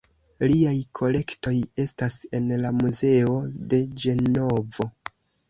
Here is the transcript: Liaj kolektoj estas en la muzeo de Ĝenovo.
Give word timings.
Liaj 0.51 0.77
kolektoj 0.99 1.53
estas 1.83 2.15
en 2.39 2.49
la 2.65 2.73
muzeo 2.79 3.37
de 3.75 3.83
Ĝenovo. 4.07 4.91